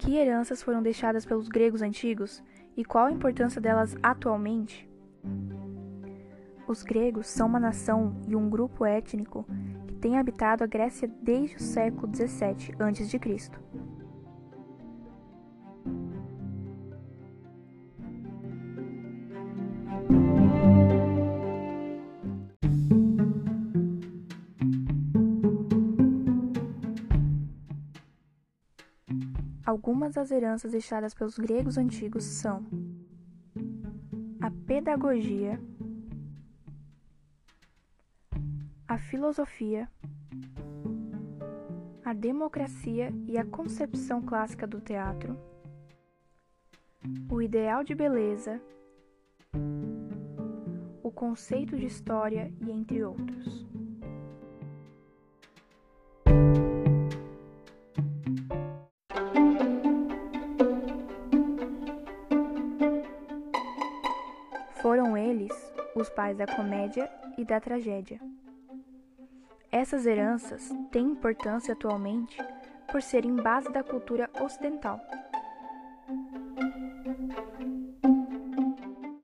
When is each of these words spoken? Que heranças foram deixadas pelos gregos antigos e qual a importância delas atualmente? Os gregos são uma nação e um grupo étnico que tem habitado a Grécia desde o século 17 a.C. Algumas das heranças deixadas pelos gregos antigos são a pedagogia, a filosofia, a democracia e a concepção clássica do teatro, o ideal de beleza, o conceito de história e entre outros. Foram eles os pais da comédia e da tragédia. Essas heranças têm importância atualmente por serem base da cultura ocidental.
Que 0.00 0.16
heranças 0.16 0.62
foram 0.62 0.82
deixadas 0.82 1.26
pelos 1.26 1.46
gregos 1.46 1.82
antigos 1.82 2.42
e 2.74 2.82
qual 2.82 3.04
a 3.04 3.12
importância 3.12 3.60
delas 3.60 3.94
atualmente? 4.02 4.88
Os 6.66 6.82
gregos 6.82 7.26
são 7.26 7.46
uma 7.46 7.60
nação 7.60 8.16
e 8.26 8.34
um 8.34 8.48
grupo 8.48 8.86
étnico 8.86 9.46
que 9.86 9.94
tem 9.96 10.18
habitado 10.18 10.64
a 10.64 10.66
Grécia 10.66 11.06
desde 11.20 11.56
o 11.56 11.60
século 11.60 12.06
17 12.06 12.72
a.C. 12.78 13.50
Algumas 29.64 30.14
das 30.14 30.30
heranças 30.30 30.72
deixadas 30.72 31.12
pelos 31.14 31.38
gregos 31.38 31.76
antigos 31.76 32.24
são 32.24 32.64
a 34.40 34.50
pedagogia, 34.66 35.60
a 38.88 38.98
filosofia, 38.98 39.88
a 42.04 42.12
democracia 42.14 43.12
e 43.26 43.36
a 43.36 43.44
concepção 43.44 44.22
clássica 44.22 44.66
do 44.66 44.80
teatro, 44.80 45.38
o 47.30 47.42
ideal 47.42 47.84
de 47.84 47.94
beleza, 47.94 48.60
o 51.02 51.12
conceito 51.12 51.76
de 51.76 51.86
história 51.86 52.52
e 52.60 52.70
entre 52.70 53.04
outros. 53.04 53.69
Foram 64.82 65.16
eles 65.16 65.52
os 65.94 66.08
pais 66.08 66.38
da 66.38 66.46
comédia 66.46 67.10
e 67.36 67.44
da 67.44 67.60
tragédia. 67.60 68.18
Essas 69.70 70.06
heranças 70.06 70.70
têm 70.90 71.06
importância 71.10 71.74
atualmente 71.74 72.38
por 72.90 73.02
serem 73.02 73.36
base 73.36 73.70
da 73.70 73.84
cultura 73.84 74.30
ocidental. 74.40 74.98